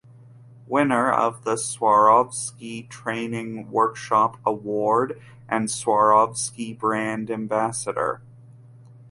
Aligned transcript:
Winner 0.65 1.11
of 1.11 1.43
the 1.43 1.53
Swarovski 1.53 2.89
Training 2.89 3.69
Workshop 3.69 4.37
Award 4.43 5.21
and 5.47 5.67
Swarovski 5.67 6.75
Brand 6.75 7.29
Ambassador 7.29 8.19